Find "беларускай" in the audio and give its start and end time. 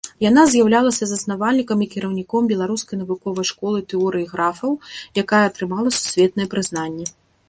2.51-2.99